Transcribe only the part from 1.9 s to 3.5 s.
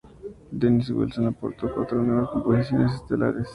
nuevas composiciones estelares.